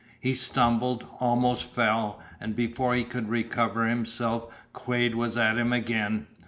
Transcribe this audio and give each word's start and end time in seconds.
He 0.19 0.33
stumbled, 0.33 1.05
almost 1.19 1.63
fell, 1.63 2.19
and 2.39 2.55
before 2.55 2.95
he 2.95 3.03
could 3.03 3.29
recover 3.29 3.85
himself 3.85 4.51
Quade 4.73 5.13
was 5.13 5.37
at 5.37 5.59
him 5.59 5.71
again. 5.71 6.25